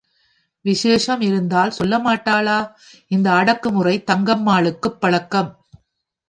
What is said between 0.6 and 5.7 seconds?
விசேஷம் இருந்தால் சொல்லமாட்டாளா? இந்த அடக்குமுறை தங்கம்மாளுக்குப் பழக்கம்.